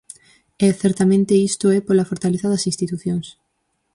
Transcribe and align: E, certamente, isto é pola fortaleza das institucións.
E, 0.65 0.67
certamente, 0.83 1.41
isto 1.49 1.65
é 1.75 1.79
pola 1.87 2.09
fortaleza 2.11 2.47
das 2.53 2.67
institucións. 2.71 3.27